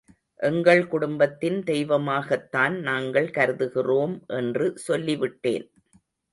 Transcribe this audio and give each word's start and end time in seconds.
எங்கள் 0.39 0.87
குடும்பத்தின் 0.87 1.59
தெய்வமாகத்தான் 1.63 2.79
நாங்கள் 2.79 3.29
கருதுகிறோம் 3.29 4.15
என்று 4.27 4.67
சொல்லிவிட்டேன். 4.87 5.67